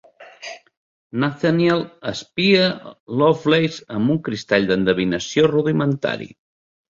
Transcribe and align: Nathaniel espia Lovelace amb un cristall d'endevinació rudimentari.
Nathaniel 1.23 1.83
espia 2.11 2.63
Lovelace 3.23 3.85
amb 3.99 4.15
un 4.15 4.21
cristall 4.31 4.67
d'endevinació 4.73 5.47
rudimentari. 5.53 6.31